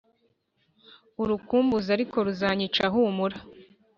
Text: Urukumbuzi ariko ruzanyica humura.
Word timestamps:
Urukumbuzi 1.21 1.89
ariko 1.95 2.15
ruzanyica 2.25 2.83
humura. 2.93 3.37